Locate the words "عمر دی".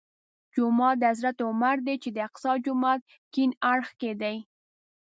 1.47-1.95